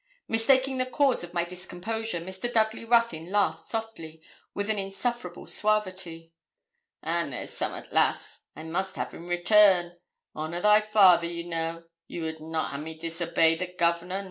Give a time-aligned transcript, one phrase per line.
[0.27, 2.51] Mistaking the cause of my discomposure, Mr.
[2.51, 4.19] Dudley Ruthyn laughed softly,
[4.51, 6.33] with an insufferable suavity.
[7.03, 9.97] 'And there's some'at, lass, I must have in return.
[10.35, 14.19] Honour thy father, you know; you would not ha' me disobey the Governor?